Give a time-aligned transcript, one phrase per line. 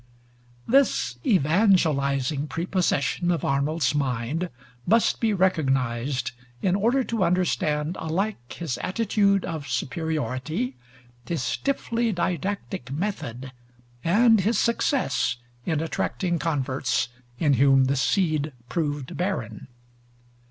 [0.67, 4.49] This evangelizing prepossession of Arnold's mind
[4.87, 10.75] must be recognized in order to understand alike his attitude of superiority,
[11.27, 13.51] his stiffly didactic method,
[14.03, 15.37] and his success
[15.67, 19.67] in attracting converts in whom the seed proved barren.